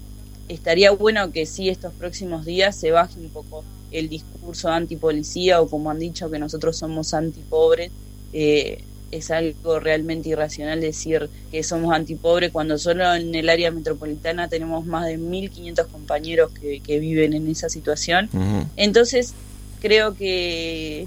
estaría 0.49 0.93
bueno 0.93 1.31
que 1.31 1.45
sí 1.45 1.69
estos 1.69 1.93
próximos 1.93 2.47
días 2.47 2.75
se 2.75 2.91
baje 2.91 3.21
un 3.21 3.29
poco 3.29 3.65
el 3.91 4.09
discurso 4.09 4.71
antipolicía 4.71 5.61
o 5.61 5.69
como 5.69 5.91
han 5.91 5.99
dicho 5.99 6.31
que 6.31 6.39
nosotros 6.39 6.79
somos 6.79 7.13
antipobres. 7.13 7.91
Eh, 8.33 8.83
es 9.17 9.31
algo 9.31 9.79
realmente 9.79 10.29
irracional 10.29 10.81
decir 10.81 11.29
que 11.51 11.63
somos 11.63 11.95
antipobres 11.95 12.51
cuando 12.51 12.79
solo 12.79 13.15
en 13.15 13.35
el 13.35 13.49
área 13.49 13.71
metropolitana 13.71 14.49
tenemos 14.49 14.85
más 14.87 15.07
de 15.07 15.19
1.500 15.19 15.87
compañeros 15.87 16.53
que, 16.53 16.99
viven 16.99 17.33
en 17.33 17.49
esa 17.49 17.69
situación. 17.69 18.29
Entonces, 18.77 19.35
creo 19.81 20.15
que 20.15 21.07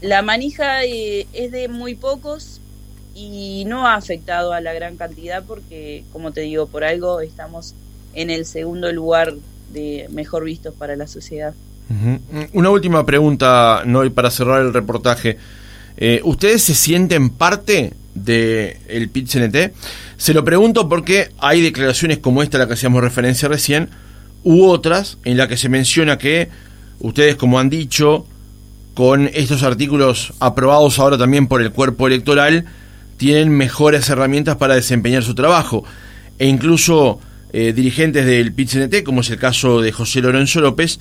la 0.00 0.22
manija 0.22 0.84
eh, 0.84 1.26
es 1.32 1.50
de 1.50 1.68
muy 1.68 1.94
pocos 1.94 2.60
y 3.14 3.64
no 3.66 3.86
ha 3.86 3.94
afectado 3.94 4.52
a 4.52 4.60
la 4.60 4.72
gran 4.72 4.96
cantidad 4.96 5.44
porque, 5.44 6.04
como 6.12 6.32
te 6.32 6.42
digo, 6.42 6.66
por 6.66 6.84
algo 6.84 7.20
estamos 7.20 7.74
en 8.14 8.30
el 8.30 8.46
segundo 8.46 8.92
lugar 8.92 9.34
de 9.72 10.06
mejor 10.10 10.44
vistos 10.44 10.74
para 10.74 10.96
la 10.96 11.06
sociedad. 11.06 11.54
Una 12.52 12.70
última 12.70 13.04
pregunta, 13.04 13.82
Noy, 13.86 14.10
para 14.10 14.30
cerrar 14.30 14.60
el 14.60 14.74
reportaje. 14.74 15.38
Eh, 16.00 16.20
¿Ustedes 16.22 16.62
se 16.62 16.74
sienten 16.74 17.28
parte 17.30 17.92
del 18.14 18.76
el 18.86 19.10
PIT-CNT? 19.10 19.72
Se 20.16 20.32
lo 20.32 20.44
pregunto 20.44 20.88
porque 20.88 21.30
hay 21.38 21.60
declaraciones 21.60 22.18
como 22.18 22.42
esta 22.42 22.56
a 22.56 22.60
la 22.60 22.66
que 22.68 22.74
hacíamos 22.74 23.02
referencia 23.02 23.48
recién, 23.48 23.90
u 24.44 24.64
otras 24.66 25.18
en 25.24 25.36
la 25.36 25.48
que 25.48 25.56
se 25.56 25.68
menciona 25.68 26.16
que 26.16 26.48
ustedes, 27.00 27.34
como 27.34 27.58
han 27.58 27.68
dicho, 27.68 28.26
con 28.94 29.28
estos 29.34 29.64
artículos 29.64 30.32
aprobados 30.38 31.00
ahora 31.00 31.18
también 31.18 31.48
por 31.48 31.62
el 31.62 31.72
cuerpo 31.72 32.06
electoral, 32.06 32.64
tienen 33.16 33.50
mejores 33.50 34.08
herramientas 34.08 34.56
para 34.56 34.76
desempeñar 34.76 35.24
su 35.24 35.34
trabajo. 35.34 35.84
E 36.38 36.46
incluso 36.46 37.18
eh, 37.52 37.72
dirigentes 37.72 38.24
del 38.24 38.52
pit 38.52 38.70
como 39.04 39.22
es 39.22 39.30
el 39.30 39.38
caso 39.38 39.80
de 39.80 39.90
José 39.90 40.20
Lorenzo 40.20 40.60
López, 40.60 41.00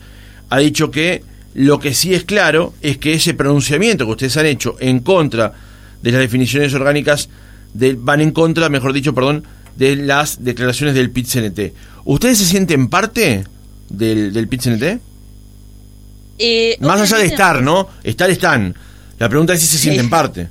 ha 0.49 0.57
dicho 0.57 0.89
que 0.89 1.23
lo 1.53 1.79
que 1.79 1.93
sí 1.93 2.13
es 2.13 2.23
claro 2.23 2.73
es 2.81 2.97
que 2.97 3.13
ese 3.13 3.33
pronunciamiento 3.33 4.05
que 4.05 4.11
ustedes 4.11 4.37
han 4.37 4.45
hecho 4.45 4.75
en 4.79 4.99
contra 4.99 5.53
de 6.01 6.11
las 6.11 6.21
definiciones 6.21 6.73
orgánicas 6.73 7.29
van 7.97 8.21
en 8.21 8.31
contra, 8.31 8.69
mejor 8.69 8.93
dicho, 8.93 9.13
perdón, 9.13 9.43
de 9.75 9.95
las 9.95 10.43
declaraciones 10.43 10.95
del 10.95 11.11
pit 11.11 11.27
¿Ustedes 12.05 12.37
se 12.37 12.45
sienten 12.45 12.89
parte 12.89 13.43
del, 13.89 14.33
del 14.33 14.47
pit 14.47 14.63
eh, 16.39 16.77
Más 16.79 17.01
allá 17.01 17.17
de 17.17 17.25
estar, 17.25 17.61
¿no? 17.61 17.89
Estar 18.03 18.29
están. 18.29 18.75
La 19.19 19.29
pregunta 19.29 19.53
es 19.53 19.61
si 19.61 19.67
se 19.67 19.77
sienten 19.77 20.09
parte. 20.09 20.49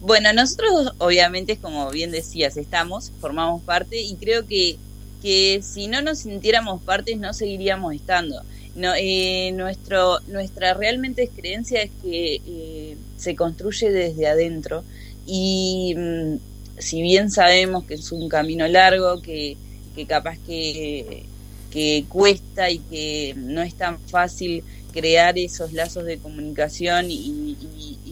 Bueno, 0.00 0.32
nosotros 0.32 0.92
obviamente, 0.98 1.58
como 1.58 1.90
bien 1.90 2.10
decías, 2.10 2.56
estamos, 2.56 3.12
formamos 3.20 3.62
parte 3.62 4.00
y 4.00 4.14
creo 4.14 4.46
que, 4.46 4.78
que 5.20 5.60
si 5.62 5.88
no 5.88 6.00
nos 6.00 6.20
sintiéramos 6.20 6.82
partes 6.82 7.18
no 7.18 7.34
seguiríamos 7.34 7.94
estando. 7.94 8.42
No, 8.76 8.92
eh, 8.96 9.50
nuestro, 9.52 10.20
nuestra 10.28 10.74
realmente 10.74 11.28
creencia 11.28 11.82
es 11.82 11.90
que 12.02 12.40
eh, 12.46 12.96
se 13.16 13.34
construye 13.34 13.90
desde 13.90 14.28
adentro 14.28 14.84
y 15.26 15.94
mm, 15.96 16.36
si 16.78 17.02
bien 17.02 17.30
sabemos 17.30 17.84
que 17.84 17.94
es 17.94 18.12
un 18.12 18.28
camino 18.28 18.66
largo, 18.68 19.20
que, 19.20 19.56
que 19.94 20.06
capaz 20.06 20.38
que, 20.46 21.24
que 21.70 22.04
cuesta 22.08 22.70
y 22.70 22.78
que 22.78 23.34
no 23.36 23.62
es 23.62 23.74
tan 23.74 23.98
fácil 24.00 24.64
crear 24.92 25.38
esos 25.38 25.72
lazos 25.72 26.04
de 26.04 26.18
comunicación 26.18 27.06
y, 27.10 27.56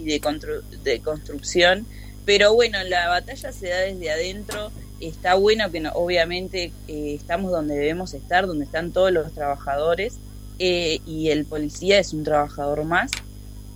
de, 0.04 0.20
de 0.84 1.00
construcción. 1.00 1.86
Pero 2.24 2.54
bueno, 2.54 2.78
la 2.84 3.08
batalla 3.08 3.52
se 3.52 3.68
da 3.68 3.78
desde 3.80 4.10
adentro. 4.10 4.70
Está 5.00 5.34
bueno 5.34 5.70
que 5.70 5.80
no, 5.80 5.92
obviamente 5.92 6.72
eh, 6.88 7.14
estamos 7.14 7.52
donde 7.52 7.76
debemos 7.76 8.12
estar, 8.14 8.46
donde 8.46 8.64
están 8.64 8.92
todos 8.92 9.12
los 9.12 9.32
trabajadores 9.32 10.18
eh, 10.58 11.00
y 11.06 11.28
el 11.28 11.44
policía 11.44 11.98
es 11.98 12.12
un 12.12 12.24
trabajador 12.24 12.84
más. 12.84 13.10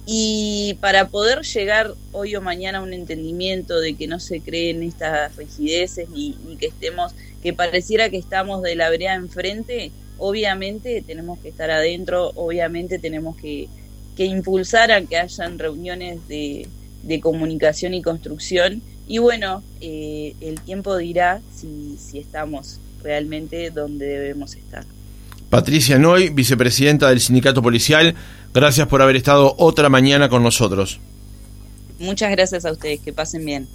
Y 0.05 0.79
para 0.81 1.09
poder 1.09 1.43
llegar 1.43 1.95
hoy 2.11 2.35
o 2.35 2.41
mañana 2.41 2.79
a 2.79 2.83
un 2.83 2.93
entendimiento 2.93 3.81
de 3.81 3.95
que 3.95 4.09
no 4.09 4.19
se 4.19 4.41
creen 4.41 4.83
estas 4.83 5.37
rigideces 5.37 6.09
ni, 6.11 6.35
que 6.59 6.67
estemos, 6.67 7.13
que 7.43 7.53
pareciera 7.53 8.11
que 8.11 8.17
estamos 8.17 8.63
de 8.63 8.75
la 8.75 8.91
brea 8.91 9.15
enfrente, 9.15 9.93
obviamente 10.19 11.05
tenemos 11.07 11.39
que 11.39 11.51
estar 11.51 11.71
adentro, 11.71 12.33
obviamente 12.35 12.99
tenemos 12.99 13.37
que, 13.37 13.69
impulsar 14.19 14.93
a 14.93 15.03
que 15.03 15.17
hayan 15.17 15.59
reuniones 15.59 16.21
de, 16.29 16.69
comunicación 17.21 17.95
y 17.95 18.03
construcción. 18.03 18.83
Y 19.07 19.19
bueno, 19.19 19.63
eh, 19.81 20.35
el 20.41 20.61
tiempo 20.61 20.97
dirá 20.97 21.41
si, 21.55 21.97
si 21.99 22.19
estamos 22.19 22.79
realmente 23.03 23.71
donde 23.71 24.07
debemos 24.07 24.55
estar. 24.55 24.85
Patricia 25.53 25.99
Noy, 25.99 26.31
vicepresidenta 26.31 27.11
del 27.11 27.21
Sindicato 27.21 27.61
Policial, 27.61 28.15
gracias 28.55 28.89
por 28.89 29.03
haber 29.03 29.17
estado 29.17 29.55
otra 29.59 29.91
mañana 29.91 30.31
con 30.31 30.43
nosotros. 30.43 30.99
Muchas 31.99 32.31
gracias 32.31 32.65
a 32.65 32.73
ustedes, 32.73 33.01
que 33.01 33.13
pasen 33.13 33.45
bien. 33.45 33.69